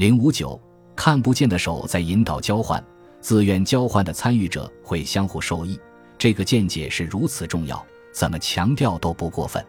[0.00, 0.58] 零五九，
[0.96, 2.82] 看不见的手在引导交换，
[3.20, 5.78] 自愿交换的参与者会相互受益。
[6.16, 9.62] 这个见解是如此重要，怎么强调都不过分。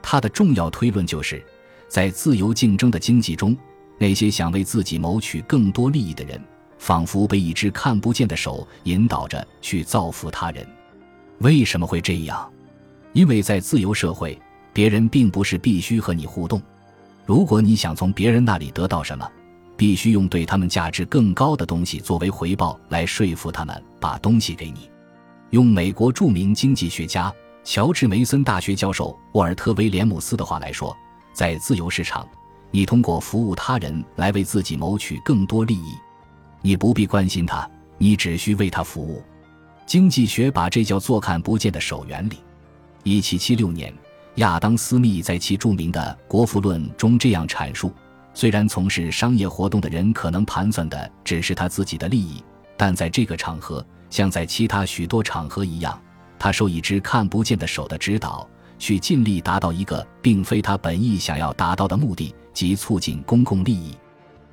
[0.00, 1.44] 它的重要推论就是，
[1.88, 3.56] 在自由竞争的经济中，
[3.98, 6.40] 那些想为自己谋取更多利益的人，
[6.78, 10.64] 仿佛被一只看不见的手引导着去造福他人。
[11.38, 12.48] 为什么会这样？
[13.12, 14.40] 因为在自由社会，
[14.72, 16.62] 别人并不是必须和你互动。
[17.26, 19.28] 如果你想从别人那里得到什么，
[19.84, 24.88] 必须用对他们价值更高的东西作为回报来说服他们把东西给你。
[25.50, 27.30] 用美国著名经济学家、
[27.64, 30.96] 乔治梅森大学教授沃尔特威廉姆斯的话来说，
[31.34, 32.26] 在自由市场，
[32.70, 35.92] 你通过服务他人来为自己谋取更多利益。
[36.62, 39.22] 你不必关心他，你只需为他服务。
[39.84, 42.38] 经济学把这叫做看不见的手原理。
[43.02, 43.92] 一七七六年，
[44.36, 47.92] 亚当·斯密在其著名的《国富论》中这样阐述：
[48.34, 52.44] 虽然从事商业活动的人可能盘算的只是他自己的利益，
[52.76, 53.84] 但在这个场合。
[54.10, 56.00] 像在其他许多场合一样，
[56.38, 63.92] 他受一只看不见的手的指导，去尽力达到一个并非他本意想要达到的目的，即促进公共利益。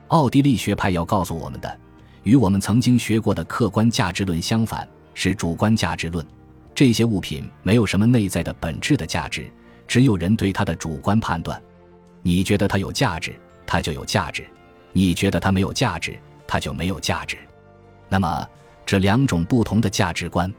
[0.08, 1.80] 奥地利学派要告诉我们的，
[2.24, 6.26] 与我们曾经学过的客观价值论相反，是主观价值论。
[6.74, 9.48] 这些物品没有什么内在的本质的价值，
[9.88, 11.62] 只有人对它的主观判断。
[12.24, 13.40] 你觉得它有价值，
[13.72, 14.44] 它就有价值；
[14.92, 17.38] 你觉得它没有价值，它就没有价值。
[18.10, 18.46] 那么。
[18.84, 20.54] 这两种不同的价值观，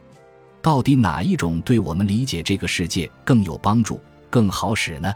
[0.59, 5.13] 到底哪一种对我们理解这个世界更有帮助、更好使呢？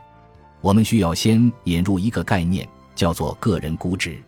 [0.62, 4.22] 我们需要先引入一个概念，叫做个人估值。